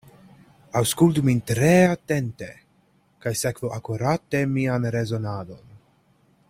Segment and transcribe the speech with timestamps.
[0.79, 2.47] Aŭskultu min tre atente,
[3.25, 5.81] kaj sekvu akurate mian rezonadon.